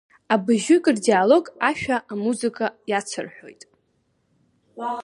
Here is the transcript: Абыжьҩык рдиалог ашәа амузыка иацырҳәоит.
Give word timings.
Абыжьҩык 0.33 0.85
рдиалог 0.95 1.45
ашәа 1.69 1.97
амузыка 2.11 2.67
иацырҳәоит. 2.89 3.61